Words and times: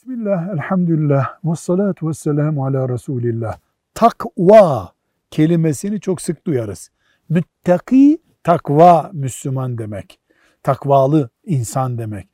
Bismillah, 0.00 0.48
elhamdülillah, 0.48 1.28
ve 1.44 1.56
salatu 1.56 2.08
ve 2.08 2.14
selamu 2.14 2.66
ala 2.66 2.88
Resulillah. 2.88 3.58
Takva 3.94 4.92
kelimesini 5.30 6.00
çok 6.00 6.20
sık 6.20 6.46
duyarız. 6.46 6.90
Müttaki, 7.28 8.18
takva 8.44 9.10
Müslüman 9.12 9.78
demek. 9.78 10.20
Takvalı 10.62 11.30
insan 11.44 11.98
demek. 11.98 12.28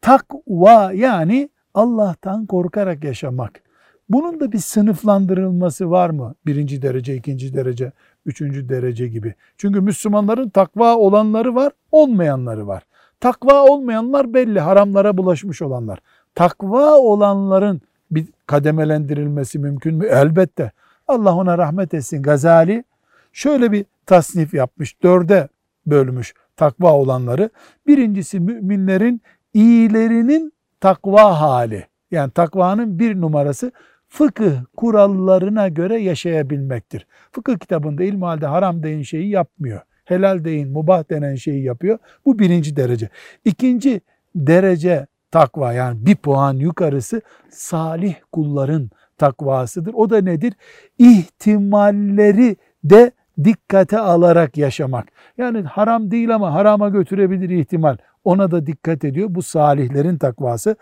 Takva 0.00 0.92
yani 0.92 1.48
Allah'tan 1.74 2.46
korkarak 2.46 3.04
yaşamak. 3.04 3.62
Bunun 4.08 4.40
da 4.40 4.52
bir 4.52 4.58
sınıflandırılması 4.58 5.90
var 5.90 6.10
mı? 6.10 6.34
Birinci 6.46 6.82
derece, 6.82 7.14
ikinci 7.16 7.54
derece, 7.54 7.92
üçüncü 8.26 8.68
derece 8.68 9.08
gibi. 9.08 9.34
Çünkü 9.58 9.80
Müslümanların 9.80 10.48
takva 10.48 10.96
olanları 10.96 11.54
var, 11.54 11.72
olmayanları 11.92 12.66
var. 12.66 12.82
Takva 13.20 13.64
olmayanlar 13.64 14.34
belli, 14.34 14.60
haramlara 14.60 15.16
bulaşmış 15.16 15.62
olanlar. 15.62 15.98
Takva 16.34 16.98
olanların 16.98 17.82
bir 18.10 18.28
kademelendirilmesi 18.46 19.58
mümkün 19.58 19.94
mü? 19.94 20.06
Elbette. 20.06 20.72
Allah 21.08 21.34
ona 21.34 21.58
rahmet 21.58 21.94
etsin. 21.94 22.22
Gazali 22.22 22.84
şöyle 23.32 23.72
bir 23.72 23.86
tasnif 24.06 24.54
yapmış. 24.54 25.02
Dörde 25.02 25.48
bölmüş 25.86 26.34
takva 26.56 26.92
olanları. 26.92 27.50
Birincisi 27.86 28.40
müminlerin 28.40 29.22
iyilerinin 29.54 30.52
takva 30.80 31.40
hali. 31.40 31.86
Yani 32.10 32.30
takvanın 32.30 32.98
bir 32.98 33.20
numarası 33.20 33.72
fıkıh 34.08 34.52
kurallarına 34.76 35.68
göre 35.68 36.00
yaşayabilmektir. 36.00 37.06
Fıkıh 37.32 37.58
kitabında 37.58 38.04
ilmihalde 38.04 38.46
haram 38.46 38.82
deyin 38.82 39.02
şeyi 39.02 39.30
yapmıyor. 39.30 39.80
Helal 40.04 40.44
deyin, 40.44 40.70
mubah 40.72 41.10
denen 41.10 41.34
şeyi 41.34 41.62
yapıyor. 41.62 41.98
Bu 42.26 42.38
birinci 42.38 42.76
derece. 42.76 43.08
İkinci 43.44 44.00
derece 44.34 45.06
takva 45.30 45.72
yani 45.72 46.06
bir 46.06 46.16
puan 46.16 46.54
yukarısı 46.54 47.22
salih 47.50 48.14
kulların 48.32 48.90
takvasıdır. 49.18 49.94
O 49.94 50.10
da 50.10 50.20
nedir? 50.20 50.54
İhtimalleri 50.98 52.56
de 52.84 53.12
dikkate 53.44 53.98
alarak 53.98 54.56
yaşamak. 54.56 55.08
Yani 55.38 55.62
haram 55.62 56.10
değil 56.10 56.34
ama 56.34 56.54
harama 56.54 56.88
götürebilir 56.88 57.50
ihtimal. 57.50 57.96
Ona 58.24 58.50
da 58.50 58.66
dikkat 58.66 59.04
ediyor. 59.04 59.28
Bu 59.30 59.42
salihlerin 59.42 60.18
takvası. 60.18 60.76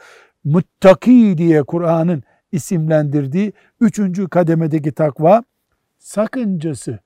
Muttaki 0.44 1.34
diye 1.38 1.62
Kur'an'ın 1.62 2.22
isimlendirdiği 2.52 3.52
üçüncü 3.80 4.28
kademedeki 4.28 4.92
takva 4.92 5.42
sakıncası 5.98 6.98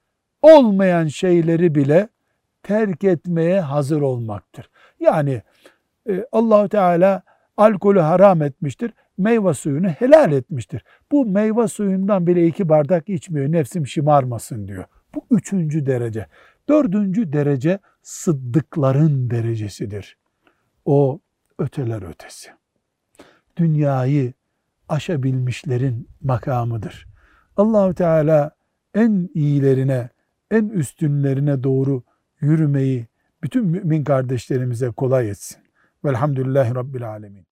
olmayan 0.43 1.07
şeyleri 1.07 1.75
bile 1.75 2.09
terk 2.63 3.05
etmeye 3.05 3.61
hazır 3.61 4.01
olmaktır. 4.01 4.71
Yani 5.01 5.43
e, 6.09 6.27
Allahu 6.33 6.69
Teala 6.69 7.23
alkolü 7.57 8.01
haram 8.01 8.43
etmiştir. 8.43 8.93
Meyve 9.19 9.55
suyunu 9.55 9.89
helal 9.89 10.33
etmiştir. 10.33 10.85
Bu 11.13 11.27
meyve 11.27 11.69
suyundan 11.69 12.27
bile 12.27 12.47
iki 12.47 12.69
bardak 12.69 13.09
içmiyor. 13.09 13.53
Nefsim 13.53 13.87
şımarmasın 13.87 14.69
diyor. 14.69 14.85
Bu 15.15 15.27
üçüncü 15.31 15.87
derece. 15.87 16.27
Dördüncü 16.69 17.33
derece 17.33 17.79
sıddıkların 18.03 19.31
derecesidir. 19.31 20.19
O 20.85 21.21
öteler 21.59 22.03
ötesi. 22.11 22.51
Dünyayı 23.57 24.33
aşabilmişlerin 24.89 26.09
makamıdır. 26.21 27.07
Allahu 27.57 27.95
Teala 27.95 28.51
en 28.95 29.31
iyilerine, 29.35 30.09
en 30.51 30.69
üstünlerine 30.69 31.63
doğru 31.63 32.03
yürümeyi 32.41 33.07
bütün 33.43 33.65
mümin 33.65 34.05
kardeşlerimize 34.05 34.91
kolay 34.91 35.31
etsin. 35.31 35.59
Velhamdülillahi 36.05 36.75
Rabbil 36.75 37.09
Alemin. 37.09 37.47